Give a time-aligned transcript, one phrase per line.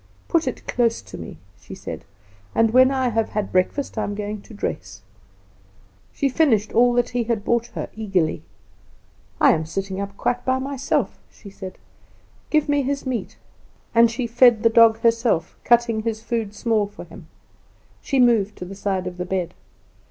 [0.27, 2.05] "Put it close to me," she said,
[2.55, 5.01] "and when I have had breakfast I am going to dress."
[6.11, 8.41] She finished all he had brought her eagerly.
[9.39, 11.77] "I am sitting up quite by myself," she said.
[12.49, 13.37] "Give me his meat;"
[13.93, 17.27] and she fed the dog herself, cutting his food small for him.
[18.01, 19.53] She moved to the side of the bed.